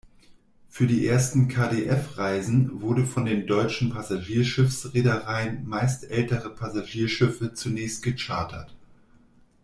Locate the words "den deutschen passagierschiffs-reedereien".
3.25-5.67